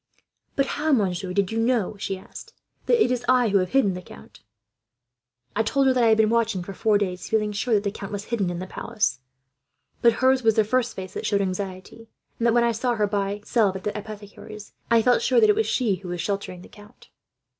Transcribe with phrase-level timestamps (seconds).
[0.55, 2.53] "'But how, monsieur, did you know,' she asked,
[2.87, 4.41] 'that it is I who have hidden the count?'
[5.55, 7.91] "I told her that I had been watching for four days, feeling sure that the
[7.91, 9.19] count was hidden in the palace;
[10.01, 12.09] but hers was the first face that showed anxiety,
[12.39, 15.51] and that, when I saw her buying salve at the apothecary's, I felt sure that
[15.51, 17.09] it was she who was sheltering the count."